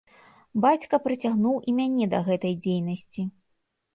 Бацька 0.63 0.99
прыцягнуў 1.05 1.59
і 1.71 1.75
мяне 1.79 2.09
да 2.13 2.21
гэтай 2.29 2.57
дзейнасці. 2.63 3.21